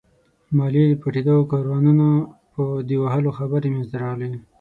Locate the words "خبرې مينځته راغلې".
3.37-4.29